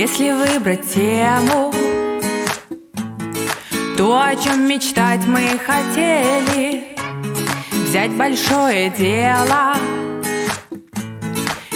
Если 0.00 0.30
выбрать 0.30 0.94
тему 0.94 1.74
То, 3.96 4.22
о 4.22 4.36
чем 4.36 4.68
мечтать 4.68 5.26
мы 5.26 5.58
хотели 5.58 6.96
Взять 7.72 8.12
большое 8.12 8.90
дело 8.90 9.74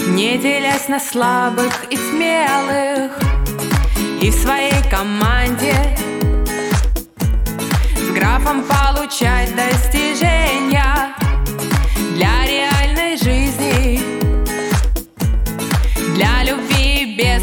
Не 0.07 0.39
делясь 0.39 0.87
на 0.87 1.01
слабых 1.01 1.75
и 1.91 1.97
смелых 1.97 3.11
И 4.21 4.31
в 4.31 4.35
своей 4.35 4.89
команде 4.89 5.75
С 7.97 8.09
графом 8.15 8.63
получать 8.63 9.53
достижения 9.57 11.13
Для 12.15 12.47
реальной 12.47 13.17
жизни 13.17 14.01
Для 16.15 16.45
любви 16.45 17.17
без 17.19 17.43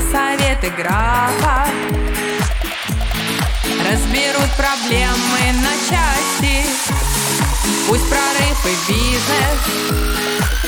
Советы 0.00 0.70
графа. 0.76 1.66
Разберут 3.86 4.50
проблемы 4.56 5.52
на 5.62 5.72
части. 5.88 6.66
Пусть 7.86 8.08
прорыв 8.08 8.66
и 8.66 8.92
бизнес 8.92 10.59